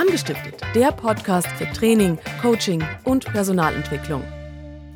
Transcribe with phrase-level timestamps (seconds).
[0.00, 4.22] Angestiftet, der Podcast für Training, Coaching und Personalentwicklung.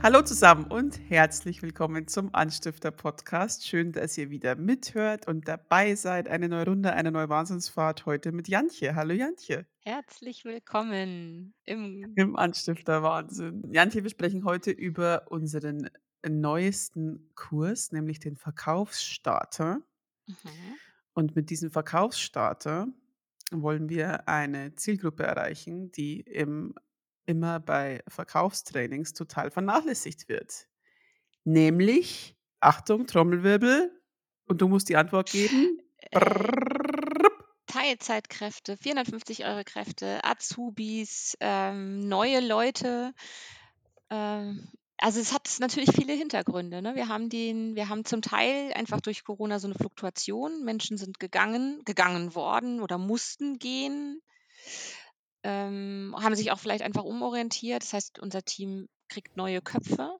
[0.02, 3.66] Hallo zusammen und herzlich willkommen zum Anstifter Podcast.
[3.66, 6.26] Schön, dass ihr wieder mithört und dabei seid.
[6.26, 8.94] Eine neue Runde, eine neue Wahnsinnsfahrt heute mit Jantje.
[8.94, 9.66] Hallo Jantje.
[9.80, 13.62] Herzlich willkommen im, Im Anstifter Wahnsinn.
[13.74, 15.90] Jantje, wir sprechen heute über unseren
[16.26, 19.82] neuesten Kurs, nämlich den Verkaufsstarter.
[20.26, 20.34] Mhm.
[21.12, 22.88] Und mit diesem Verkaufsstarter
[23.50, 26.74] wollen wir eine Zielgruppe erreichen, die im,
[27.26, 30.66] immer bei Verkaufstrainings total vernachlässigt wird.
[31.44, 33.90] Nämlich, Achtung, Trommelwirbel,
[34.46, 35.78] und du musst die Antwort geben.
[36.10, 36.74] Brrrr.
[37.66, 43.12] Teilzeitkräfte, 450 Euro Kräfte, Azubis, ähm, neue Leute.
[44.10, 44.68] Ähm,
[45.04, 46.80] also es hat natürlich viele Hintergründe.
[46.80, 46.94] Ne?
[46.94, 50.64] Wir haben den, wir haben zum Teil einfach durch Corona so eine Fluktuation.
[50.64, 54.22] Menschen sind gegangen, gegangen worden oder mussten gehen,
[55.42, 57.82] ähm, haben sich auch vielleicht einfach umorientiert.
[57.82, 60.16] Das heißt, unser Team kriegt neue Köpfe.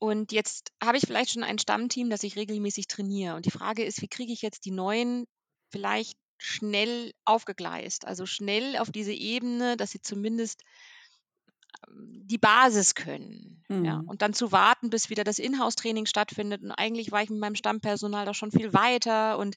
[0.00, 3.36] Und jetzt habe ich vielleicht schon ein Stammteam, das ich regelmäßig trainiere.
[3.36, 5.28] Und die Frage ist, wie kriege ich jetzt die neuen
[5.70, 8.04] vielleicht schnell aufgegleist?
[8.04, 10.64] Also schnell auf diese Ebene, dass sie zumindest
[11.88, 13.62] die Basis können.
[13.68, 13.98] Ja.
[14.02, 14.08] Mhm.
[14.08, 16.62] Und dann zu warten, bis wieder das Inhouse-Training stattfindet.
[16.62, 19.38] Und eigentlich war ich mit meinem Stammpersonal da schon viel weiter.
[19.38, 19.56] Und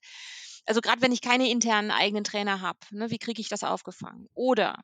[0.66, 4.30] also gerade wenn ich keine internen eigenen Trainer habe, ne, wie kriege ich das aufgefangen?
[4.33, 4.83] Oder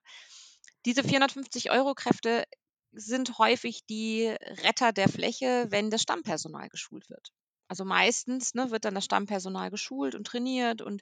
[0.85, 2.43] diese 450 Euro Kräfte
[2.91, 4.27] sind häufig die
[4.63, 7.29] Retter der Fläche, wenn das Stammpersonal geschult wird.
[7.67, 11.01] Also meistens ne, wird dann das Stammpersonal geschult und trainiert und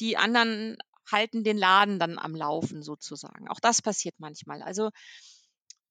[0.00, 0.78] die anderen
[1.10, 3.48] halten den Laden dann am Laufen sozusagen.
[3.48, 4.62] Auch das passiert manchmal.
[4.62, 4.90] Also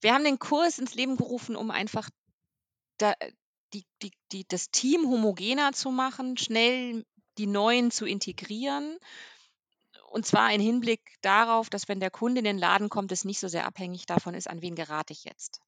[0.06, 2.12] wir haben den Kurs ins Leben gerufen, um einfach
[3.00, 3.16] da,
[3.74, 7.08] die, die, die, das Team homogener zu machen, schnell
[7.40, 9.00] die Neuen zu integrieren.
[10.12, 13.40] Und zwar im Hinblick darauf, dass wenn der Kunde in den Laden kommt, es nicht
[13.40, 15.60] so sehr abhängig davon ist, an wen gerate ich jetzt.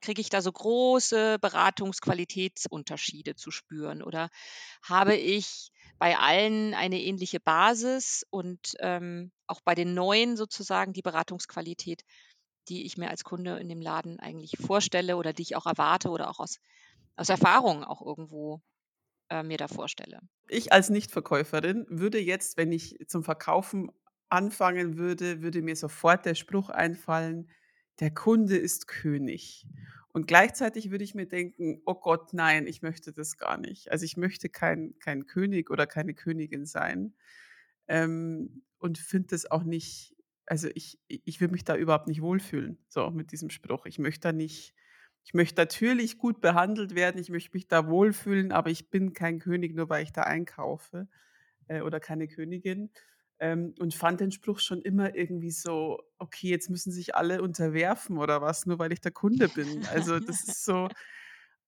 [0.00, 4.30] Kriege ich da so große Beratungsqualitätsunterschiede zu spüren oder
[4.82, 5.68] habe ich
[5.98, 12.02] bei allen eine ähnliche Basis und ähm, auch bei den Neuen sozusagen die Beratungsqualität,
[12.68, 16.10] die ich mir als Kunde in dem Laden eigentlich vorstelle oder die ich auch erwarte
[16.10, 16.58] oder auch aus,
[17.16, 18.60] aus Erfahrung auch irgendwo
[19.28, 20.20] äh, mir da vorstelle.
[20.48, 23.90] Ich als Nichtverkäuferin würde jetzt, wenn ich zum Verkaufen
[24.28, 27.50] anfangen würde, würde mir sofort der Spruch einfallen,
[28.00, 29.66] der Kunde ist König.
[30.12, 33.90] Und gleichzeitig würde ich mir denken, oh Gott, nein, ich möchte das gar nicht.
[33.90, 37.14] Also ich möchte kein, kein König oder keine Königin sein.
[37.88, 40.13] Ähm, und finde das auch nicht,
[40.46, 43.86] also ich, ich will mich da überhaupt nicht wohlfühlen, so mit diesem Spruch.
[43.86, 44.74] Ich möchte da nicht,
[45.24, 49.38] ich möchte natürlich gut behandelt werden, ich möchte mich da wohlfühlen, aber ich bin kein
[49.40, 51.08] König, nur weil ich da einkaufe
[51.68, 52.90] äh, oder keine Königin.
[53.40, 58.18] Ähm, und fand den Spruch schon immer irgendwie so, okay, jetzt müssen sich alle unterwerfen
[58.18, 59.84] oder was, nur weil ich der Kunde bin.
[59.86, 60.88] Also das ist so,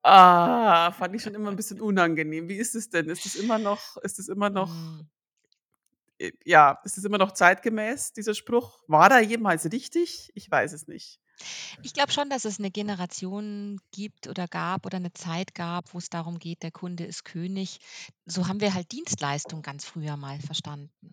[0.02, 2.48] ah, fand ich schon immer ein bisschen unangenehm.
[2.48, 3.08] Wie ist es denn?
[3.08, 5.06] Ist es immer noch, ist es immer noch, Mm.
[6.44, 8.80] Ja, ist es immer noch zeitgemäß, dieser Spruch?
[8.86, 10.30] War da jemals richtig?
[10.34, 11.20] Ich weiß es nicht.
[11.82, 15.98] Ich glaube schon, dass es eine Generation gibt oder gab oder eine Zeit gab, wo
[15.98, 17.78] es darum geht, der Kunde ist König.
[18.24, 21.12] So haben wir halt Dienstleistung ganz früher mal verstanden.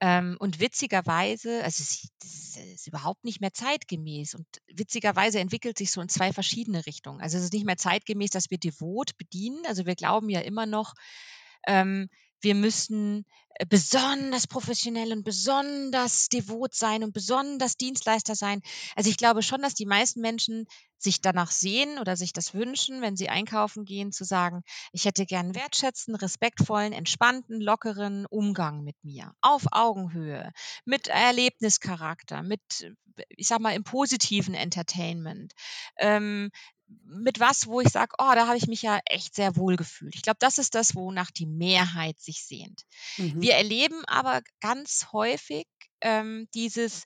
[0.00, 2.08] Ähm, und witzigerweise, also es
[2.56, 4.34] ist überhaupt nicht mehr zeitgemäß.
[4.34, 7.20] Und witzigerweise entwickelt sich so in zwei verschiedene Richtungen.
[7.20, 9.62] Also es ist nicht mehr zeitgemäß, dass wir devot bedienen.
[9.66, 10.94] Also wir glauben ja immer noch,
[11.66, 12.08] ähm,
[12.44, 13.24] wir müssen
[13.54, 18.60] äh, besonders professionell und besonders devot sein und besonders Dienstleister sein.
[18.94, 20.66] Also ich glaube schon, dass die meisten Menschen
[20.98, 24.62] sich danach sehen oder sich das wünschen, wenn sie einkaufen gehen, zu sagen,
[24.92, 29.32] ich hätte gern wertschätzenden, respektvollen, entspannten, lockeren Umgang mit mir.
[29.40, 30.50] Auf Augenhöhe,
[30.84, 35.52] mit Erlebnischarakter, mit, äh, ich sag mal, im positiven Entertainment.
[35.98, 36.50] Ähm,
[36.86, 40.14] mit was, wo ich sage, oh, da habe ich mich ja echt sehr wohl gefühlt.
[40.14, 42.82] Ich glaube, das ist das, wonach die Mehrheit sich sehnt.
[43.16, 43.40] Mhm.
[43.40, 45.66] Wir erleben aber ganz häufig
[46.00, 47.04] ähm, dieses,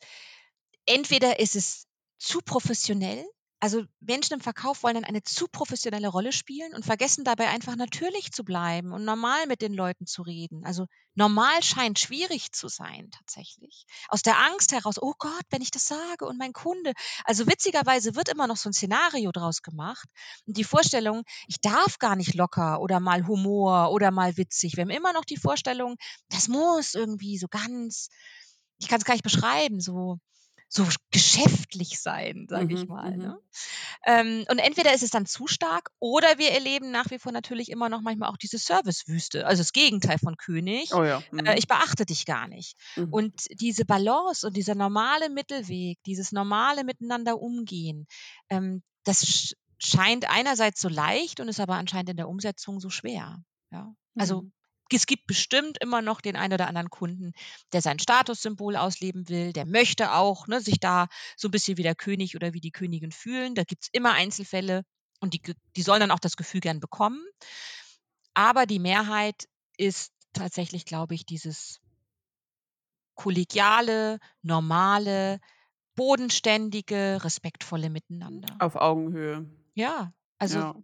[0.86, 1.86] entweder ist es
[2.18, 3.24] zu professionell,
[3.60, 7.74] also Menschen im Verkauf wollen dann eine zu professionelle Rolle spielen und vergessen dabei einfach
[7.74, 10.64] natürlich zu bleiben und normal mit den Leuten zu reden.
[10.64, 13.84] Also normal scheint schwierig zu sein tatsächlich.
[14.08, 16.92] Aus der Angst heraus, oh Gott, wenn ich das sage und mein Kunde.
[17.24, 20.08] Also witzigerweise wird immer noch so ein Szenario draus gemacht
[20.46, 24.76] und die Vorstellung, ich darf gar nicht locker oder mal Humor oder mal witzig.
[24.76, 25.96] Wir haben immer noch die Vorstellung,
[26.28, 28.08] das muss irgendwie so ganz,
[28.78, 30.20] ich kann es gar nicht beschreiben, so
[30.68, 33.16] so geschäftlich sein, sage ich Mhm, mal.
[33.16, 33.38] Ne?
[33.38, 33.38] mhm.
[34.06, 37.70] Ähm, und entweder ist es dann zu stark oder wir erleben nach wie vor natürlich
[37.70, 40.90] immer noch manchmal auch diese Servicewüste, also das Gegenteil von König.
[40.92, 41.26] Oh ja.
[41.44, 41.58] Äh, Mhm.
[41.58, 42.76] ich beachte dich gar nicht.
[42.96, 43.12] Mhm.
[43.12, 48.06] Und diese Balance und dieser normale Mittelweg, dieses normale Miteinander umgehen,
[48.50, 52.90] ähm, das sch scheint einerseits so leicht und ist aber anscheinend in der Umsetzung so
[52.90, 53.42] schwer.
[53.70, 53.94] Ja?
[54.16, 54.44] Also.
[54.96, 57.32] Es gibt bestimmt immer noch den einen oder anderen Kunden,
[57.72, 61.82] der sein Statussymbol ausleben will, der möchte auch ne, sich da so ein bisschen wie
[61.82, 63.54] der König oder wie die Königin fühlen.
[63.54, 64.84] Da gibt es immer Einzelfälle
[65.20, 65.42] und die,
[65.76, 67.22] die sollen dann auch das Gefühl gern bekommen.
[68.34, 71.80] Aber die Mehrheit ist tatsächlich, glaube ich, dieses
[73.14, 75.40] kollegiale, normale,
[75.96, 78.54] bodenständige, respektvolle Miteinander.
[78.60, 79.44] Auf Augenhöhe.
[79.74, 80.74] Ja, also Ja.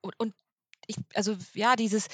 [0.00, 0.34] und, und
[0.88, 2.08] ich, also ja, dieses,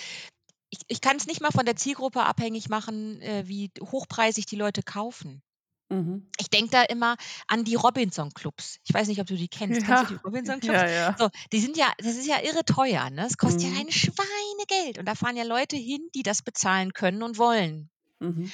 [0.70, 4.56] ich, ich kann es nicht mal von der Zielgruppe abhängig machen, äh, wie hochpreisig die
[4.56, 5.42] Leute kaufen.
[5.88, 6.28] Mhm.
[6.38, 7.16] Ich denke da immer
[7.48, 8.78] an die Robinson-Clubs.
[8.84, 9.84] Ich weiß nicht, ob du die kennst.
[9.84, 10.20] Kennst du die Ja.
[10.24, 10.78] Robinson-Clubs?
[10.80, 11.16] Ja, ja.
[11.18, 13.26] So, die sind ja, das ist ja irre teuer, ne?
[13.26, 13.78] Es kostet ja Mhm.
[13.78, 14.98] ein Schweinegeld.
[14.98, 17.90] Und da fahren ja Leute hin, die das bezahlen können und wollen.
[18.20, 18.50] Mhm.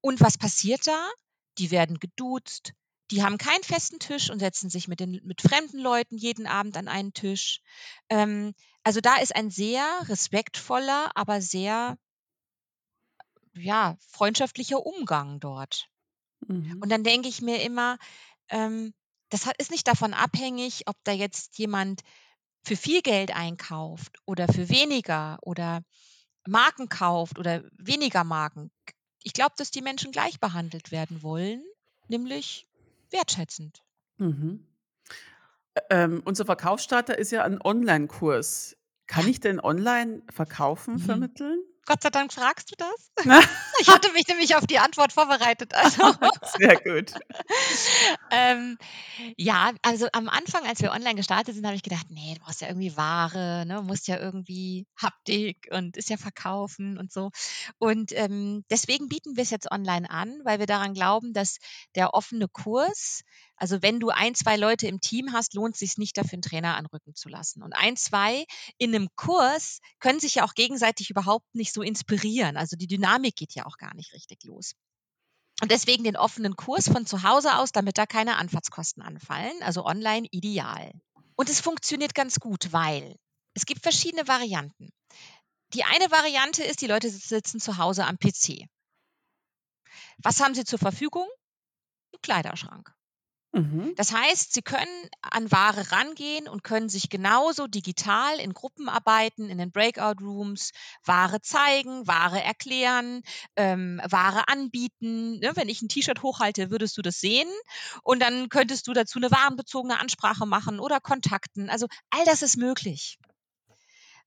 [0.00, 1.08] Und was passiert da?
[1.58, 2.72] Die werden geduzt,
[3.12, 6.78] die haben keinen festen Tisch und setzen sich mit, den, mit fremden Leuten jeden Abend
[6.78, 7.60] an einen Tisch.
[8.08, 11.98] Ähm, also da ist ein sehr respektvoller, aber sehr
[13.54, 15.90] ja, freundschaftlicher Umgang dort.
[16.48, 16.80] Mhm.
[16.80, 17.98] Und dann denke ich mir immer,
[18.48, 18.94] ähm,
[19.28, 22.00] das ist nicht davon abhängig, ob da jetzt jemand
[22.64, 25.82] für viel Geld einkauft oder für weniger oder
[26.46, 28.70] Marken kauft oder weniger Marken.
[29.22, 31.62] Ich glaube, dass die Menschen gleich behandelt werden wollen,
[32.08, 32.66] nämlich
[33.12, 33.82] wertschätzend.
[34.18, 34.66] Mhm.
[35.90, 38.76] Ähm, unser Verkaufsstarter ist ja ein Onlinekurs.
[39.06, 40.98] Kann ich denn online Verkaufen Mhm.
[41.00, 41.58] vermitteln?
[41.84, 43.10] Gott sei Dank fragst du das.
[43.80, 45.74] Ich hatte mich nämlich auf die Antwort vorbereitet.
[45.74, 46.14] Also,
[46.56, 47.12] Sehr gut.
[48.30, 48.78] ähm,
[49.36, 52.60] ja, also am Anfang, als wir online gestartet sind, habe ich gedacht, nee, du brauchst
[52.60, 53.82] ja irgendwie Ware, ne?
[53.82, 57.30] musst ja irgendwie Haptik und ist ja verkaufen und so.
[57.78, 61.58] Und ähm, deswegen bieten wir es jetzt online an, weil wir daran glauben, dass
[61.96, 63.22] der offene Kurs,
[63.62, 66.42] also wenn du ein, zwei Leute im Team hast, lohnt es sich nicht dafür, einen
[66.42, 67.62] Trainer anrücken zu lassen.
[67.62, 68.44] Und ein, zwei
[68.76, 72.56] in einem Kurs können sich ja auch gegenseitig überhaupt nicht so inspirieren.
[72.56, 74.72] Also die Dynamik geht ja auch gar nicht richtig los.
[75.60, 79.54] Und deswegen den offenen Kurs von zu Hause aus, damit da keine Anfahrtskosten anfallen.
[79.60, 80.90] Also online ideal.
[81.36, 83.14] Und es funktioniert ganz gut, weil
[83.54, 84.90] es gibt verschiedene Varianten.
[85.74, 88.66] Die eine Variante ist, die Leute sitzen zu Hause am PC.
[90.18, 91.28] Was haben sie zur Verfügung?
[92.12, 92.92] Ein Kleiderschrank.
[93.52, 93.92] Mhm.
[93.96, 99.50] Das heißt, Sie können an Ware rangehen und können sich genauso digital in Gruppen arbeiten,
[99.50, 100.70] in den Breakout Rooms,
[101.04, 103.22] Ware zeigen, Ware erklären,
[103.56, 105.38] ähm, Ware anbieten.
[105.40, 105.52] Ne?
[105.54, 107.48] Wenn ich ein T-Shirt hochhalte, würdest du das sehen
[108.02, 111.68] und dann könntest du dazu eine warenbezogene Ansprache machen oder Kontakten.
[111.68, 113.18] Also all das ist möglich.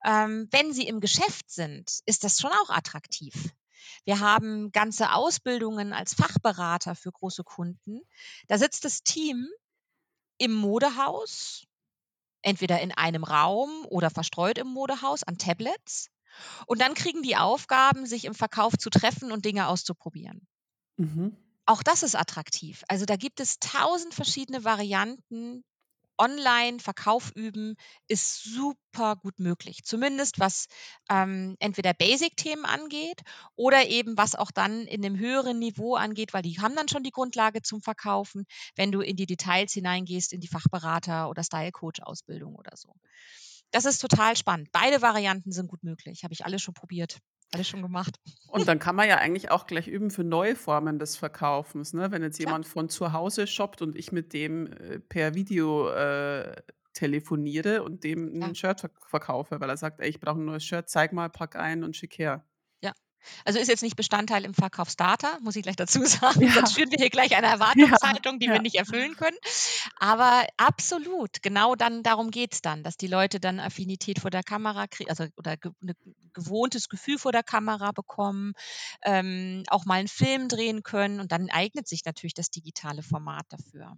[0.06, 3.34] Ähm, wenn Sie im Geschäft sind, ist das schon auch attraktiv.
[4.06, 8.02] Wir haben ganze Ausbildungen als Fachberater für große Kunden.
[8.48, 9.48] Da sitzt das Team
[10.38, 11.64] im Modehaus,
[12.42, 16.10] entweder in einem Raum oder verstreut im Modehaus an Tablets.
[16.68, 20.48] Und dann kriegen die Aufgaben, sich im Verkauf zu treffen und Dinge auszuprobieren.
[20.98, 21.38] Mhm.
[21.66, 22.84] Auch das ist attraktiv.
[22.88, 25.64] Also da gibt es tausend verschiedene Varianten.
[26.18, 27.76] Online Verkauf üben
[28.08, 29.84] ist super gut möglich.
[29.84, 30.68] Zumindest was
[31.10, 33.22] ähm, entweder Basic-Themen angeht
[33.56, 37.04] oder eben was auch dann in dem höheren Niveau angeht, weil die haben dann schon
[37.04, 38.46] die Grundlage zum Verkaufen,
[38.76, 42.94] wenn du in die Details hineingehst, in die Fachberater- oder Style-Coach-Ausbildung oder so.
[43.72, 44.70] Das ist total spannend.
[44.72, 46.24] Beide Varianten sind gut möglich.
[46.24, 47.20] Habe ich alles schon probiert,
[47.52, 48.20] alles schon gemacht.
[48.48, 52.12] Und dann kann man ja eigentlich auch gleich üben für neue Formen des Verkaufens, ne?
[52.12, 56.56] Wenn jetzt jemand von zu Hause shoppt und ich mit dem äh, per Video äh,
[56.94, 58.50] telefoniere und dem Ja.
[58.50, 61.30] ein Shirt verk verkaufe, weil er sagt: „Ey, ich brauche ein neues Shirt, zeig mal,
[61.30, 62.55] pack ein und schick her.“ Ja.
[63.46, 66.48] Also ist jetzt nicht Bestandteil im Verkaufsdata, muss ich gleich dazu sagen.
[66.48, 66.52] Ja.
[66.52, 68.62] Sonst führen wir hier gleich eine Ja, Erwartungshaltung, die wir ja.
[68.62, 69.38] nicht erfüllen können.
[69.98, 74.88] Aber absolut, genau dann darum geht's dann, dass die Leute dann Affinität vor der Kamera
[74.88, 75.94] kriegen, also oder ge ne
[76.34, 78.54] gewohntes Gefühl vor der Kamera bekommen,
[79.04, 83.46] ähm, auch mal einen Film drehen können und dann eignet sich natürlich das digitale Format
[83.50, 83.94] dafür.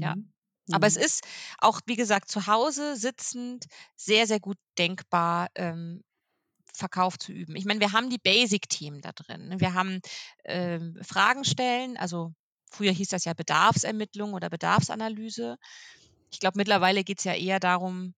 [0.00, 0.16] Ja.
[0.18, 0.32] Mhm.
[0.70, 1.02] Aber es Mhm.
[1.04, 1.22] ist
[1.58, 3.66] auch, wie gesagt, zu Hause sitzend
[3.96, 6.02] sehr, sehr gut denkbar, ähm,
[6.72, 7.56] Verkauf zu üben.
[7.56, 9.48] Ich meine, wir haben die Basic-Themen da drin.
[9.48, 9.60] ne?
[9.60, 10.00] Wir haben
[10.44, 12.32] ähm, Fragen stellen, also
[12.70, 15.58] früher hieß das ja Bedarfsermittlung oder Bedarfsanalyse.
[16.30, 18.14] Ich glaube, mittlerweile geht es ja eher darum,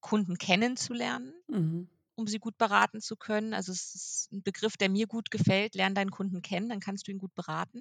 [0.00, 1.88] Kunden kennenzulernen, Mhm.
[2.14, 3.54] um sie gut beraten zu können.
[3.54, 5.74] Also es ist ein Begriff, der mir gut gefällt.
[5.74, 7.80] Lern deinen Kunden kennen, dann kannst du ihn gut beraten.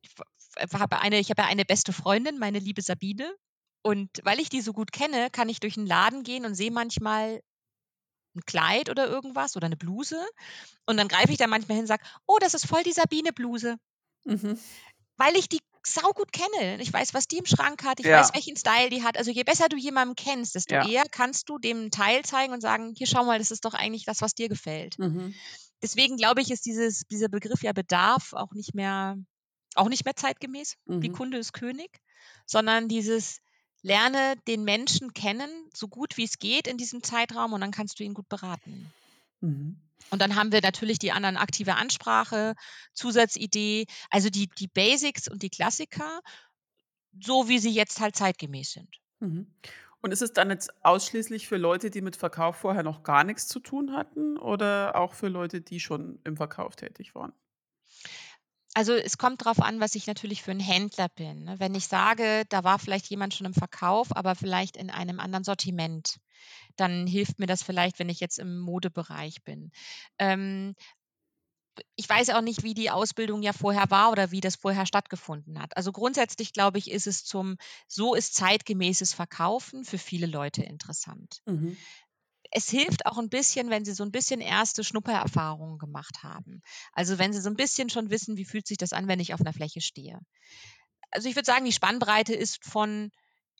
[0.00, 0.14] Ich
[0.72, 3.30] habe eine, ich habe ja eine beste Freundin, meine liebe Sabine.
[3.82, 6.70] Und weil ich die so gut kenne, kann ich durch einen Laden gehen und sehe
[6.70, 7.42] manchmal
[8.36, 10.24] ein Kleid oder irgendwas oder eine Bluse.
[10.86, 13.76] Und dann greife ich da manchmal hin und sage, oh, das ist voll die Sabine-Bluse.
[14.24, 14.58] Mhm.
[15.16, 16.80] Weil ich die saugut kenne.
[16.82, 18.20] Ich weiß, was die im Schrank hat, ich Ja.
[18.20, 19.16] weiß, welchen Style die hat.
[19.16, 20.86] Also je besser du jemanden kennst, desto Ja.
[20.86, 23.74] eher kannst du dem einen Teil zeigen und sagen, hier schau mal, das ist doch
[23.74, 24.98] eigentlich das, was dir gefällt.
[24.98, 25.32] Mhm.
[25.82, 29.16] Deswegen glaube ich, ist dieses, dieser Begriff ja Bedarf auch nicht mehr,
[29.76, 30.74] auch nicht mehr zeitgemäß.
[30.86, 31.12] Die Mhm.
[31.12, 32.00] Kunde ist König,
[32.46, 33.38] sondern dieses
[33.86, 38.00] lerne den Menschen kennen, so gut wie es geht in diesem Zeitraum und dann kannst
[38.00, 38.92] du ihn gut beraten.
[39.40, 39.76] Mhm.
[40.10, 42.54] Und dann haben wir natürlich die anderen aktive Ansprache,
[42.94, 46.20] Zusatzidee, also die, die Basics und die Klassiker,
[47.20, 48.88] so wie sie jetzt halt zeitgemäß sind.
[49.20, 49.46] Mhm.
[50.00, 53.46] Und ist es dann jetzt ausschließlich für Leute, die mit Verkauf vorher noch gar nichts
[53.46, 57.32] zu tun hatten oder auch für Leute, die schon im Verkauf tätig waren?
[58.76, 61.44] Also es kommt darauf an, was ich natürlich für ein Händler bin.
[61.44, 61.58] ne?
[61.58, 65.44] Wenn ich sage, da war vielleicht jemand schon im Verkauf, aber vielleicht in einem anderen
[65.44, 66.18] Sortiment,
[66.76, 69.70] dann hilft mir das vielleicht, wenn ich jetzt im Modebereich bin.
[70.18, 70.74] Ähm,
[71.94, 75.58] ich weiß auch nicht, wie die Ausbildung ja vorher war oder wie das vorher stattgefunden
[75.58, 75.74] hat.
[75.74, 77.56] Also grundsätzlich glaube ich, ist es zum
[77.88, 81.40] so ist zeitgemäßes Verkaufen für viele Leute interessant.
[81.46, 81.78] Mhm.
[82.58, 86.62] Es hilft auch ein bisschen, wenn sie so ein bisschen erste Schnuppererfahrungen gemacht haben.
[86.94, 89.34] Also wenn sie so ein bisschen schon wissen, wie fühlt sich das an, wenn ich
[89.34, 90.18] auf einer Fläche stehe.
[91.10, 93.10] Also ich würde sagen, die Spannbreite ist von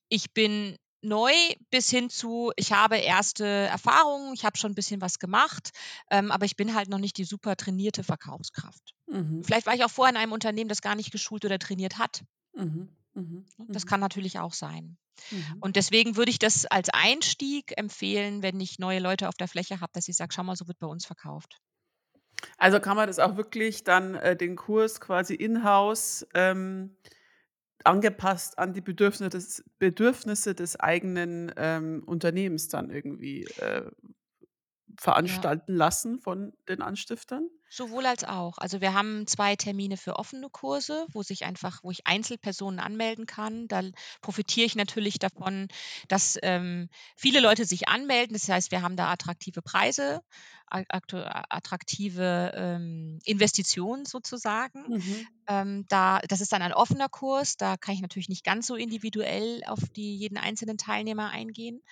[0.09, 1.35] ich bin neu
[1.69, 5.73] bis hin zu ich habe erste Erfahrungen, ich habe schon ein bisschen was gemacht,
[6.11, 8.95] ähm, aber ich bin halt noch nicht die super trainierte Verkaufskraft.
[9.09, 9.45] Mhm.
[9.45, 12.25] Vielleicht war ich auch vorher in einem Unternehmen, das gar nicht geschult oder trainiert hat.
[12.55, 12.88] Mhm.
[13.17, 13.47] Mhm.
[13.69, 13.89] Das Mhm.
[13.89, 14.99] kann natürlich auch sein.
[15.31, 15.57] Mhm.
[15.61, 19.81] Und deswegen würde ich das als Einstieg empfehlen, wenn ich neue Leute auf der Fläche
[19.81, 21.59] habe, dass ich sage, schau mal, so wird bei uns verkauft.
[22.59, 26.97] Also kann man das auch wirklich dann äh, den Kurs quasi in-house ähm,
[27.85, 33.91] angepasst an die Bedürfnisse des, Bedürfnisse des eigenen ähm, Unternehmens dann irgendwie äh,
[34.99, 37.49] veranstalten lassen von den Anstiftern?
[37.69, 38.59] Sowohl als auch.
[38.59, 43.26] Also wir haben zwei Termine für offene Kurse, wo sich einfach, wo ich Einzelpersonen anmelden
[43.26, 43.66] kann.
[43.66, 43.83] Da
[44.23, 45.69] profitiere ich natürlich davon,
[46.09, 48.35] dass ähm, viele Leute sich anmelden.
[48.35, 50.23] Das heißt, wir haben da attraktive Preise,
[50.69, 54.95] attraktive ähm, Investitionen sozusagen.
[54.95, 55.26] Mhm.
[55.49, 57.57] Ähm, da, das ist dann ein offener Kurs.
[57.57, 61.83] Da kann ich natürlich nicht ganz so individuell auf die jeden einzelnen Teilnehmer eingehen.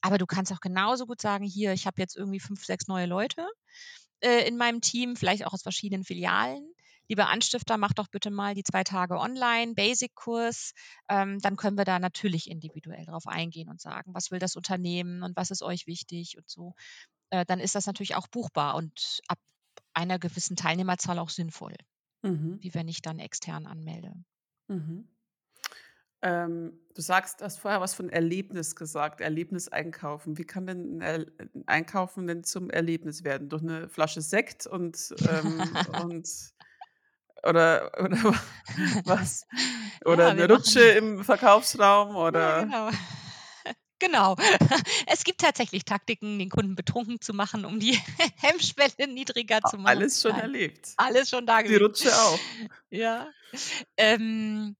[0.00, 3.06] Aber du kannst auch genauso gut sagen, hier, ich habe jetzt irgendwie fünf, sechs neue
[3.06, 3.46] Leute
[4.20, 6.72] äh, in meinem Team, vielleicht auch aus verschiedenen Filialen.
[7.08, 10.72] Lieber Anstifter, mach doch bitte mal die zwei Tage online, Basic-Kurs.
[11.08, 15.22] Ähm, dann können wir da natürlich individuell drauf eingehen und sagen, was will das Unternehmen
[15.22, 16.74] und was ist euch wichtig und so.
[17.30, 19.38] Äh, dann ist das natürlich auch buchbar und ab
[19.94, 21.76] einer gewissen Teilnehmerzahl auch sinnvoll,
[22.22, 22.58] Mhm.
[22.60, 24.12] wie wenn ich dann extern anmelde.
[24.68, 25.08] Mhm.
[26.22, 30.36] Ähm, du sagst, hast vorher was von Erlebnis gesagt, Erlebnis einkaufen.
[30.36, 33.48] Wie kann denn ein, ein Einkaufen denn zum Erlebnis werden?
[33.48, 35.60] Durch eine Flasche Sekt und, ähm,
[36.02, 36.28] und
[37.44, 38.16] oder, oder
[39.04, 39.46] was?
[40.04, 42.90] Oder Ja, eine Rutsche im Verkaufsraum Ja, oder genau.
[44.00, 44.36] Genau.
[45.08, 47.98] Es gibt tatsächlich Taktiken, den Kunden betrunken zu machen, um die
[48.36, 49.96] Hemmschwelle niedriger zu machen.
[49.98, 50.92] alles schon Nein, erlebt.
[50.98, 51.82] alles schon da Die gewesen.
[51.82, 52.38] Rutsche auch.
[52.90, 53.26] Ja.
[53.96, 54.76] Ähm,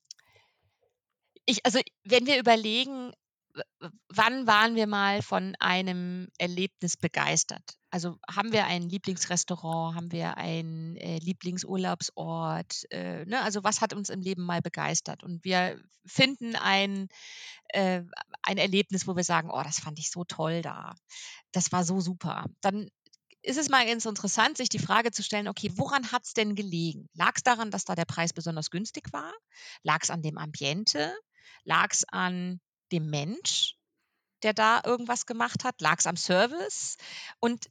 [1.49, 3.12] ich, also wenn wir überlegen,
[4.09, 7.62] wann waren wir mal von einem Erlebnis begeistert?
[7.90, 12.85] Also haben wir ein Lieblingsrestaurant, haben wir einen äh, Lieblingsurlaubsort?
[12.90, 13.43] Äh, ne?
[13.43, 15.25] Also was hat uns im Leben mal begeistert?
[15.25, 17.09] Und wir finden ein,
[17.69, 18.02] äh,
[18.43, 20.95] ein Erlebnis, wo wir sagen, oh, das fand ich so toll da.
[21.52, 22.45] Das war so super.
[22.61, 22.90] Dann
[23.40, 26.55] ist es mal ganz interessant, sich die Frage zu stellen, okay, woran hat es denn
[26.55, 27.09] gelegen?
[27.14, 29.33] Lag es daran, dass da der Preis besonders günstig war?
[29.83, 31.14] Lag es an dem Ambiente?
[31.64, 32.61] Lag es an
[32.93, 33.76] dem Mensch,
[34.43, 35.81] der da irgendwas gemacht hat?
[35.81, 36.97] Lag es am Service?
[37.40, 37.69] Und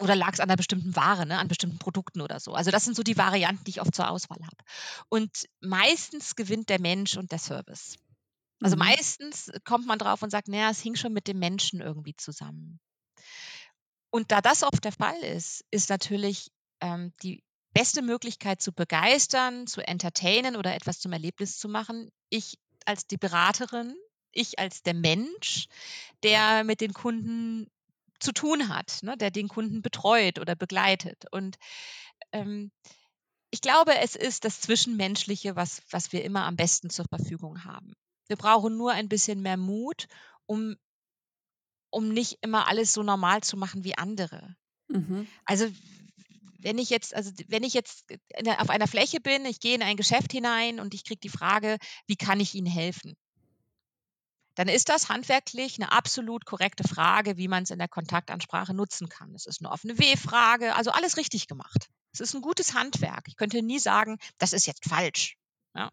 [0.00, 2.52] oder lag es an einer bestimmten Ware, ne, an bestimmten Produkten oder so?
[2.52, 4.56] Also das sind so die Varianten, die ich oft zur Auswahl habe.
[5.08, 7.96] Und meistens gewinnt der Mensch und der Service.
[8.60, 8.80] Also Mhm.
[8.80, 12.80] meistens kommt man drauf und sagt, naja, es hing schon mit dem Menschen irgendwie zusammen.
[14.10, 17.43] Und da das oft der Fall ist, ist natürlich ähm, die
[17.74, 22.10] beste Möglichkeit zu begeistern, zu entertainen oder etwas zum Erlebnis zu machen.
[22.30, 23.94] Ich als die Beraterin,
[24.32, 25.66] ich als der Mensch,
[26.22, 27.68] der mit den Kunden
[28.20, 31.24] zu tun hat, ne, der den Kunden betreut oder begleitet.
[31.30, 31.56] Und
[32.32, 32.70] ähm,
[33.50, 37.92] ich glaube, es ist das Zwischenmenschliche, was, was wir immer am besten zur Verfügung haben.
[38.28, 40.06] Wir brauchen nur ein bisschen mehr Mut,
[40.46, 40.76] um,
[41.90, 44.56] um nicht immer alles so normal zu machen wie andere.
[44.88, 45.26] Mhm.
[45.44, 45.68] Also
[46.64, 48.06] wenn ich jetzt, also wenn ich jetzt
[48.58, 51.76] auf einer Fläche bin, ich gehe in ein Geschäft hinein und ich kriege die Frage,
[52.06, 53.14] wie kann ich Ihnen helfen?
[54.54, 59.08] Dann ist das handwerklich eine absolut korrekte Frage, wie man es in der Kontaktansprache nutzen
[59.08, 59.34] kann.
[59.34, 61.88] Es ist eine offene W-Frage, also alles richtig gemacht.
[62.12, 63.24] Es ist ein gutes Handwerk.
[63.26, 65.36] Ich könnte nie sagen, das ist jetzt falsch.
[65.74, 65.90] Ja.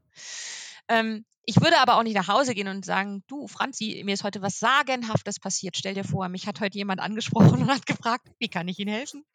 [0.87, 4.23] Ähm, ich würde aber auch nicht nach Hause gehen und sagen, du, Franzi, mir ist
[4.23, 5.75] heute was Sagenhaftes passiert.
[5.75, 8.93] Stell dir vor, mich hat heute jemand angesprochen und hat gefragt, wie kann ich Ihnen
[8.93, 9.25] helfen?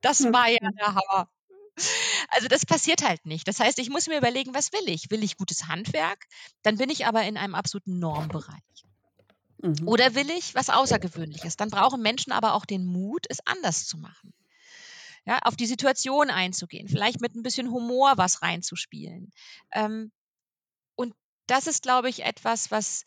[0.00, 1.28] Das war ja der Hammer.
[2.30, 3.46] Also das passiert halt nicht.
[3.46, 5.10] Das heißt, ich muss mir überlegen, was will ich?
[5.10, 6.26] Will ich gutes Handwerk?
[6.62, 8.84] Dann bin ich aber in einem absoluten Normbereich.
[9.62, 9.86] Mhm.
[9.86, 11.56] Oder will ich was Außergewöhnliches?
[11.56, 14.32] Dann brauchen Menschen aber auch den Mut, es anders zu machen.
[15.24, 19.30] Ja, auf die Situation einzugehen, vielleicht mit ein bisschen Humor was reinzuspielen.
[19.72, 20.10] Ähm,
[20.94, 21.14] und
[21.46, 23.04] das ist, glaube ich, etwas, was,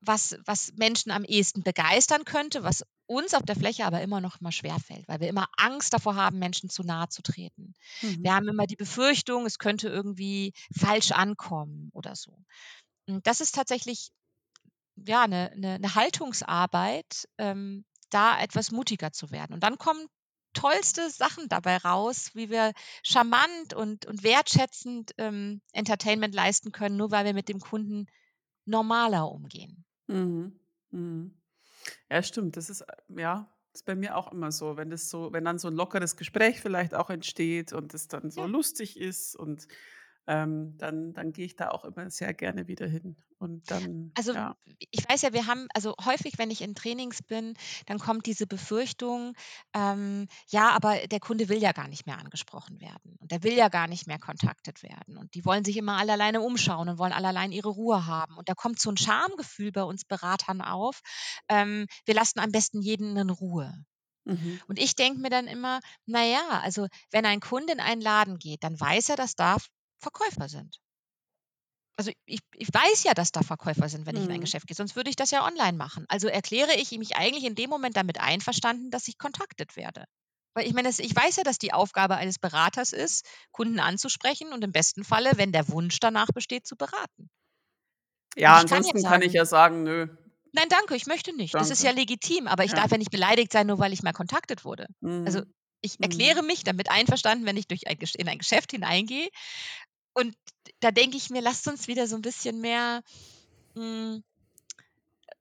[0.00, 4.40] was, was Menschen am ehesten begeistern könnte, was uns auf der Fläche aber immer noch
[4.40, 7.74] mal schwerfällt, weil wir immer Angst davor haben, Menschen zu nahe zu treten.
[8.02, 8.24] Mhm.
[8.24, 12.38] Wir haben immer die Befürchtung, es könnte irgendwie falsch ankommen oder so.
[13.06, 14.10] Und das ist tatsächlich
[14.96, 19.54] ja eine, eine, eine Haltungsarbeit, ähm, da etwas mutiger zu werden.
[19.54, 20.06] Und dann kommen
[20.52, 22.72] tollste Sachen dabei raus, wie wir
[23.02, 28.06] charmant und, und wertschätzend ähm, Entertainment leisten können, nur weil wir mit dem Kunden
[28.64, 29.84] normaler umgehen.
[30.06, 30.58] Mhm.
[30.90, 31.36] Mhm.
[32.10, 32.56] Ja, stimmt.
[32.56, 32.86] Das ist, äh,
[33.20, 34.76] ja, ist bei mir auch immer so.
[34.76, 38.30] Wenn das so, wenn dann so ein lockeres Gespräch vielleicht auch entsteht und es dann
[38.30, 38.46] so Ja.
[38.46, 39.66] lustig ist und
[40.26, 43.16] ähm, dann, dann gehe ich da auch immer sehr gerne wieder hin.
[43.38, 44.56] Und dann, Also ja.
[44.90, 47.54] ich weiß ja, wir haben, also häufig, wenn ich in Trainings bin,
[47.84, 49.34] dann kommt diese Befürchtung,
[49.74, 53.52] ähm, ja, aber der Kunde will ja gar nicht mehr angesprochen werden und der will
[53.52, 56.98] ja gar nicht mehr kontaktet werden und die wollen sich immer alle alleine umschauen und
[56.98, 58.36] wollen alle allein ihre Ruhe haben.
[58.36, 61.00] Und da kommt so ein Schamgefühl bei uns Beratern auf,
[61.48, 63.84] ähm, wir lassen am besten jeden in Ruhe.
[64.24, 64.60] Mhm.
[64.66, 68.64] Und ich denke mir dann immer, naja, also wenn ein Kunde in einen Laden geht,
[68.64, 69.58] dann weiß er, dass da
[69.98, 70.78] Verkäufer sind.
[71.98, 74.42] Also ich, ich weiß ja, dass da Verkäufer sind, wenn ich in ein mhm.
[74.42, 76.04] Geschäft gehe, sonst würde ich das ja online machen.
[76.08, 80.04] Also erkläre ich mich eigentlich in dem Moment damit einverstanden, dass ich kontaktet werde.
[80.54, 84.62] Weil ich meine, ich weiß ja, dass die Aufgabe eines Beraters ist, Kunden anzusprechen und
[84.62, 87.30] im besten Falle, wenn der Wunsch danach besteht, zu beraten.
[88.36, 90.06] Ja, ansonsten kann, kann ich ja sagen, nö.
[90.52, 91.54] Nein, danke, ich möchte nicht.
[91.54, 91.68] Danke.
[91.68, 92.78] Das ist ja legitim, aber ich ja.
[92.78, 94.86] darf ja nicht beleidigt sein, nur weil ich mal kontaktet wurde.
[95.02, 95.26] Also mhm.
[95.26, 95.42] Also
[95.80, 96.48] ich erkläre mhm.
[96.48, 99.28] mich damit einverstanden, wenn ich durch ein, in ein Geschäft hineingehe
[100.14, 100.34] und
[100.80, 103.02] da denke ich mir, lasst uns wieder so ein bisschen mehr
[103.74, 104.22] hm,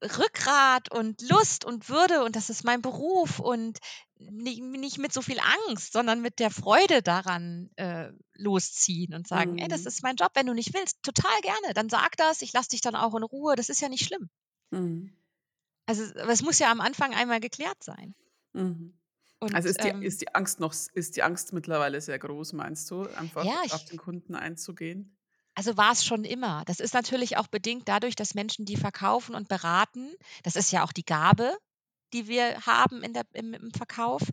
[0.04, 3.80] Rückgrat und Lust und Würde und das ist mein Beruf und
[4.17, 9.54] nicht, nicht mit so viel Angst, sondern mit der Freude daran äh, losziehen und sagen,
[9.54, 9.58] mhm.
[9.60, 9.88] ey, das mhm.
[9.88, 12.82] ist mein Job, wenn du nicht willst, total gerne, dann sag das, ich lasse dich
[12.82, 14.30] dann auch in Ruhe, das ist ja nicht schlimm.
[14.71, 15.15] Mhm.
[15.86, 18.15] Also es muss ja am Anfang einmal geklärt sein.
[18.54, 18.98] Mhm.
[19.45, 22.53] Und, also ist die, ähm, ist die Angst noch, ist die Angst mittlerweile sehr groß,
[22.53, 25.15] meinst du, einfach ja, ich, auf den Kunden einzugehen?
[25.53, 26.63] Also war es schon immer.
[26.65, 30.84] Das ist natürlich auch bedingt dadurch, dass Menschen, die verkaufen und beraten, das ist ja
[30.84, 31.55] auch die Gabe,
[32.12, 34.23] die wir haben in der, im, im Verkauf,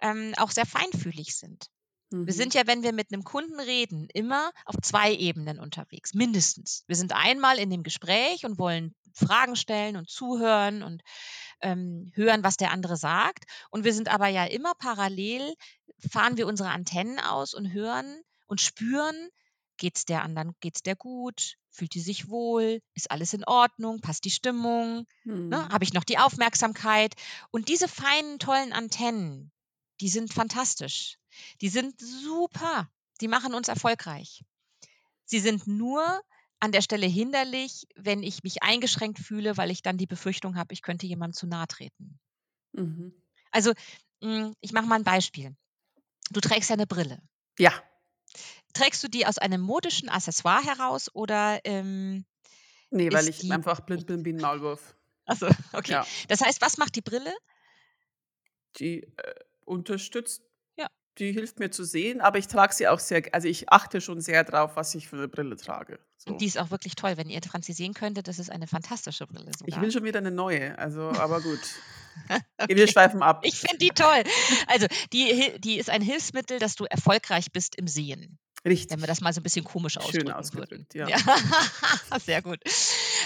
[0.00, 1.66] ähm, auch sehr feinfühlig sind.
[2.12, 2.26] Mhm.
[2.26, 6.84] Wir sind ja, wenn wir mit einem Kunden reden, immer auf zwei Ebenen unterwegs, mindestens.
[6.86, 11.02] Wir sind einmal in dem Gespräch und wollen Fragen stellen und zuhören und
[11.60, 13.44] ähm, hören, was der andere sagt.
[13.70, 15.54] Und wir sind aber ja immer parallel,
[16.10, 19.28] fahren wir unsere Antennen aus und hören und spüren,
[19.76, 23.44] geht es der anderen, geht es der gut, fühlt die sich wohl, ist alles in
[23.44, 25.48] Ordnung, passt die Stimmung, hm.
[25.48, 25.68] ne?
[25.70, 27.14] habe ich noch die Aufmerksamkeit.
[27.50, 29.50] Und diese feinen, tollen Antennen,
[30.00, 31.18] die sind fantastisch.
[31.60, 32.90] Die sind super.
[33.20, 34.44] Die machen uns erfolgreich.
[35.24, 36.22] Sie sind nur
[36.60, 40.72] an der Stelle hinderlich, wenn ich mich eingeschränkt fühle, weil ich dann die Befürchtung habe,
[40.72, 42.20] ich könnte jemandem zu nahe treten.
[42.72, 43.12] Mhm.
[43.50, 43.72] Also,
[44.22, 45.56] hm, ich mache mal ein Beispiel.
[46.30, 47.20] Du trägst ja eine Brille.
[47.58, 47.72] Ja.
[48.74, 52.24] Trägst du die aus einem modischen Accessoire heraus oder ähm,
[52.90, 54.94] Nee, weil ich die einfach blind bin wie ein Maulwurf.
[55.24, 55.92] Achso, okay.
[55.92, 56.06] Ja.
[56.28, 57.34] Das heißt, was macht die Brille?
[58.76, 60.42] Die äh, unterstützt
[61.18, 64.20] die hilft mir zu sehen, aber ich trage sie auch sehr, also ich achte schon
[64.20, 65.98] sehr drauf, was ich für eine Brille trage.
[66.16, 66.30] So.
[66.30, 67.16] Und die ist auch wirklich toll.
[67.16, 69.50] Wenn ihr Franzi sehen könntet, das ist eine fantastische Brille.
[69.58, 69.68] Sogar.
[69.68, 71.60] Ich will schon wieder eine neue, also aber gut.
[72.58, 72.76] okay.
[72.76, 73.40] Wir schweifen ab.
[73.44, 74.22] Ich finde die toll.
[74.68, 78.38] Also die, die ist ein Hilfsmittel, dass du erfolgreich bist im Sehen.
[78.64, 78.90] Richtig.
[78.90, 80.86] Wenn wir das mal so ein bisschen komisch ausdrücken Schön ausgedrückt, würden.
[80.94, 81.08] ja.
[81.08, 82.18] ja.
[82.20, 82.60] Sehr gut.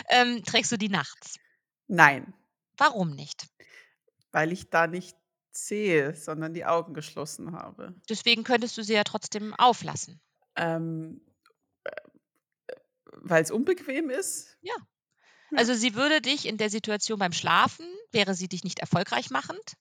[0.08, 1.36] Ähm, trägst du die nachts?
[1.88, 2.32] Nein.
[2.78, 3.46] Warum nicht?
[4.32, 5.16] Weil ich da nicht
[5.56, 7.94] sehe, sondern die Augen geschlossen habe.
[8.08, 10.20] Deswegen könntest du sie ja trotzdem auflassen.
[10.56, 11.20] Ähm,
[11.84, 11.90] äh,
[13.12, 14.56] Weil es unbequem ist?
[14.62, 14.74] Ja.
[15.54, 19.74] Also sie würde dich in der Situation beim Schlafen, wäre sie dich nicht erfolgreich machend.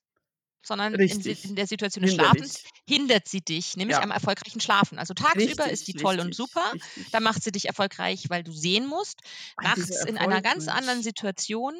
[0.62, 4.02] sondern in, in, der Situation des Schlafens hindert sie dich, nämlich ja.
[4.02, 4.98] am erfolgreichen Schlafen.
[4.98, 7.10] Also tagsüber richtig, ist die toll richtig, und super, richtig.
[7.12, 9.20] da macht sie dich erfolgreich, weil du sehen musst.
[9.62, 11.74] Nachts in einer ganz anderen Situation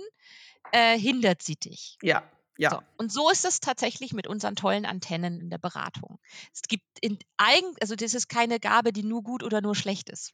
[0.72, 1.98] äh, hindert sie dich.
[2.02, 2.70] Ja, ja.
[2.70, 2.82] So.
[2.96, 6.18] Und so ist es tatsächlich mit unseren tollen Antennen in der Beratung.
[6.52, 10.08] Es gibt in eigen, also das ist keine Gabe, die nur gut oder nur schlecht
[10.08, 10.32] ist.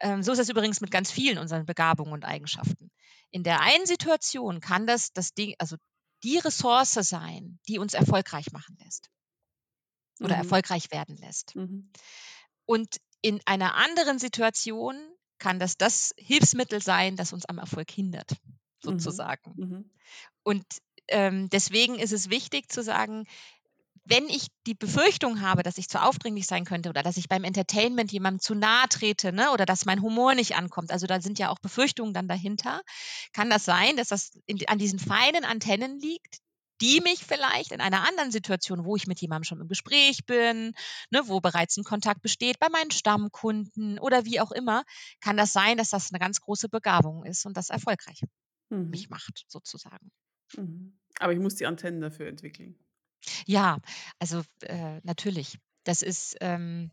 [0.00, 2.90] Ähm, so ist es übrigens mit ganz vielen unseren Begabungen und Eigenschaften.
[3.30, 5.76] In der einen Situation kann das das Ding, also
[6.22, 9.10] die Ressource sein, die uns erfolgreich machen lässt
[10.20, 10.42] oder mhm.
[10.42, 11.54] erfolgreich werden lässt.
[11.56, 11.90] Mhm.
[12.66, 14.96] Und in einer anderen Situation
[15.38, 18.58] kann das das Hilfsmittel sein, das uns am Erfolg hindert, mhm.
[18.80, 19.54] sozusagen.
[19.56, 19.90] Mhm.
[20.42, 20.64] Und
[21.10, 23.26] ähm, deswegen ist es wichtig zu sagen,
[24.04, 27.44] wenn ich die Befürchtung habe, dass ich zu aufdringlich sein könnte oder dass ich beim
[27.44, 31.38] Entertainment jemandem zu nahe trete ne, oder dass mein Humor nicht ankommt, also da sind
[31.38, 32.80] ja auch Befürchtungen dann dahinter,
[33.32, 36.38] kann das sein, dass das in, an diesen feinen Antennen liegt,
[36.80, 40.74] die mich vielleicht in einer anderen Situation, wo ich mit jemandem schon im Gespräch bin,
[41.10, 44.82] ne, wo bereits ein Kontakt besteht, bei meinen Stammkunden oder wie auch immer,
[45.20, 48.22] kann das sein, dass das eine ganz große Begabung ist und das erfolgreich
[48.70, 48.88] mhm.
[48.88, 50.10] mich macht, sozusagen.
[50.56, 50.99] Mhm.
[51.20, 52.74] Aber ich muss die Antennen dafür entwickeln.
[53.46, 53.78] Ja,
[54.18, 55.58] also äh, natürlich.
[55.84, 56.90] Das ist, ähm,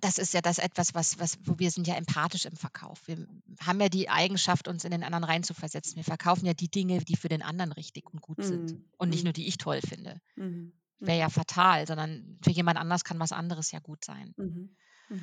[0.00, 3.00] das ist ja das etwas, was, was, wo wir sind ja empathisch im Verkauf.
[3.06, 3.26] Wir
[3.60, 5.96] haben ja die Eigenschaft, uns in den anderen reinzuversetzen.
[5.96, 8.84] Wir verkaufen ja die Dinge, die für den anderen richtig und gut sind mhm.
[8.98, 9.34] und nicht nur mhm.
[9.34, 10.20] die ich toll finde.
[10.36, 10.72] Mhm.
[10.98, 14.34] Wäre ja fatal, sondern für jemand anders kann was anderes ja gut sein.
[14.36, 14.76] Mhm.
[15.08, 15.20] mhm.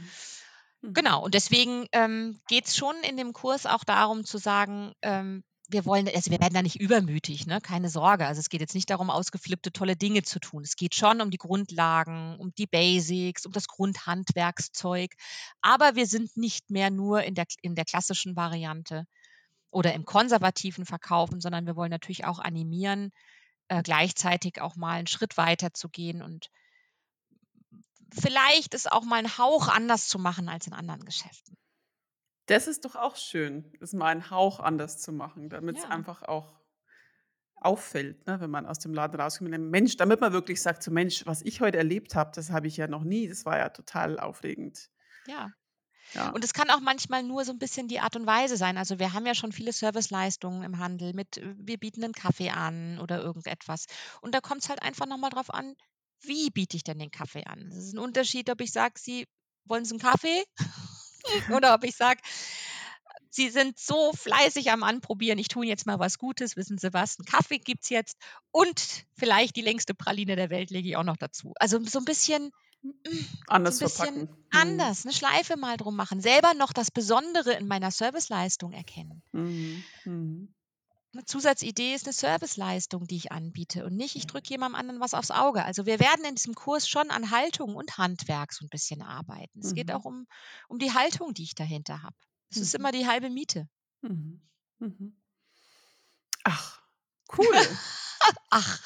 [0.81, 0.93] Mhm.
[0.93, 5.43] Genau, und deswegen ähm, geht es schon in dem Kurs auch darum zu sagen, ähm,
[5.69, 7.61] wir wollen, also wir werden da nicht übermütig, ne?
[7.61, 8.25] keine Sorge.
[8.25, 10.63] Also es geht jetzt nicht darum, ausgeflippte tolle Dinge zu tun.
[10.63, 15.11] Es geht schon um die Grundlagen, um die Basics, um das Grundhandwerkszeug.
[15.61, 19.05] Aber wir sind nicht mehr nur in der, in der klassischen Variante
[19.69, 23.11] oder im konservativen Verkaufen, sondern wir wollen natürlich auch animieren,
[23.67, 26.49] äh, gleichzeitig auch mal einen Schritt weiter zu gehen und
[28.11, 31.58] vielleicht es auch mal einen Hauch anders zu machen als in anderen Geschäften.
[32.49, 36.23] Das ist doch auch schön, es mal einen Hauch anders zu machen, damit es einfach
[36.23, 36.59] auch
[37.61, 39.51] auffällt, ne, wenn man aus dem Laden rauskommt.
[39.51, 42.77] Mensch, damit man wirklich sagt, so Mensch, was ich heute erlebt habe, das habe ich
[42.77, 43.27] ja noch nie.
[43.27, 44.89] Das war ja total aufregend.
[45.27, 45.51] Ja.
[46.13, 46.29] Ja.
[46.29, 48.79] Und es kann auch manchmal nur so ein bisschen die Art und Weise sein.
[48.79, 52.49] Also wir haben ja schon viele Serviceleistungen im Handel mit, äh, wir bieten einen Kaffee
[52.49, 53.85] an oder irgendetwas.
[54.21, 55.75] Und da kommt es halt einfach nochmal drauf an,
[56.21, 57.67] wie biete ich denn den Kaffee an?
[57.71, 59.27] Es ist ein Unterschied, ob ich sage, Sie
[59.65, 60.43] wollen Sie einen Kaffee?
[61.55, 62.21] Oder ob ich sage,
[63.31, 67.19] Sie sind so fleißig am Anprobieren, ich tue jetzt mal was Gutes, wissen Sie was,
[67.19, 68.17] einen Kaffee gibt es jetzt
[68.51, 71.53] und vielleicht die längste Praline der Welt lege ich auch noch dazu.
[71.59, 72.89] Also so ein bisschen mm,
[73.47, 74.45] anders so ein bisschen verpacken.
[74.51, 74.59] Mhm.
[74.59, 79.21] Anders, eine Schleife mal drum machen, selber noch das Besondere in meiner Serviceleistung erkennen.
[79.31, 79.83] Mhm.
[80.05, 80.53] Mhm.
[81.11, 85.15] Eine Zusatzidee ist eine Serviceleistung, die ich anbiete und nicht, ich drücke jemandem anderen was
[85.15, 85.65] aufs Auge.
[85.65, 89.59] Also wir werden in diesem Kurs schon an Haltung und Handwerk so ein bisschen arbeiten.
[89.59, 89.75] Es mhm.
[89.75, 90.27] geht auch um,
[90.67, 92.15] um die Haltung, die ich dahinter habe.
[92.51, 92.63] Es mhm.
[92.63, 93.67] ist immer die halbe Miete.
[94.01, 94.41] Mhm.
[94.77, 95.15] mhm.
[96.43, 96.81] Ach,
[97.37, 97.45] cool.
[98.49, 98.79] Ach.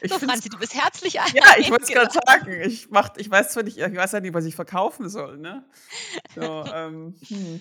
[0.00, 1.30] Ich so, Franzi, du bist herzlich ein.
[1.34, 2.60] Ja, ich wollte es gerade sagen.
[2.62, 5.38] Ich, mach, ich weiß zwar nicht, ich weiß ja nicht, was ich verkaufen soll.
[5.38, 5.68] Ne?
[6.34, 7.60] So, ähm, hm.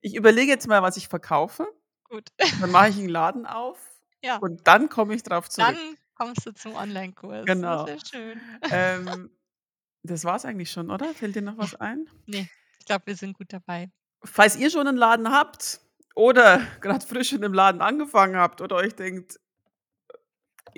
[0.00, 1.66] Ich überlege jetzt mal, was ich verkaufe.
[2.08, 2.28] Gut.
[2.60, 3.78] Dann mache ich einen Laden auf
[4.24, 4.36] Ja.
[4.38, 5.68] und dann komme ich drauf zurück.
[5.74, 7.46] Dann kommst du zum Online-Kurs.
[7.46, 7.84] Genau.
[7.86, 8.40] Das ist schön.
[8.70, 9.30] Ähm,
[10.02, 11.14] das war's eigentlich schon, oder?
[11.14, 12.08] Fällt dir noch was ein?
[12.26, 12.48] Ne,
[12.80, 13.90] ich glaube, wir sind gut dabei.
[14.24, 15.80] Falls ihr schon einen Laden habt
[16.16, 19.38] oder gerade frisch in dem Laden angefangen habt oder euch denkt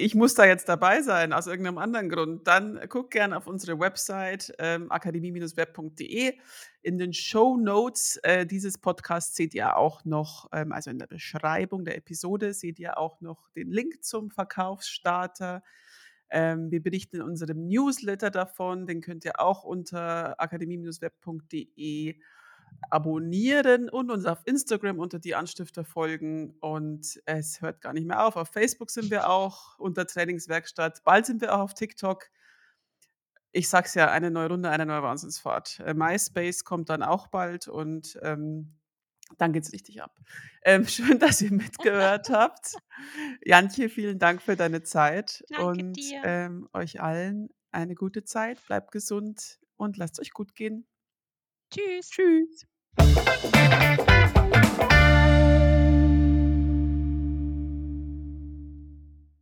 [0.00, 3.78] ich muss da jetzt dabei sein, aus irgendeinem anderen Grund, dann guckt gerne auf unsere
[3.78, 6.34] Website ähm, akademie-web.de.
[6.82, 11.06] In den Show Notes äh, dieses Podcasts seht ihr auch noch, ähm, also in der
[11.06, 15.62] Beschreibung der Episode, seht ihr auch noch den Link zum Verkaufsstarter.
[16.30, 22.16] Ähm, wir berichten in unserem Newsletter davon, den könnt ihr auch unter akademie-web.de
[22.90, 26.54] abonnieren und uns auf Instagram unter die Anstifter folgen.
[26.60, 28.36] Und es hört gar nicht mehr auf.
[28.36, 31.02] Auf Facebook sind wir auch unter Trainingswerkstatt.
[31.04, 32.26] Bald sind wir auch auf TikTok.
[33.52, 35.80] Ich sag's ja, eine neue Runde, eine neue Wahnsinnsfahrt.
[35.80, 38.76] Äh, MySpace kommt dann auch bald und ähm,
[39.38, 40.16] dann geht's richtig ab.
[40.64, 42.76] Ähm, schön, dass ihr mitgehört habt.
[43.44, 48.64] Jantje, vielen Dank für deine Zeit Danke und ähm, euch allen eine gute Zeit.
[48.66, 50.86] Bleibt gesund und lasst euch gut gehen.
[51.70, 52.10] Tschüss.
[52.10, 52.66] Tschüss.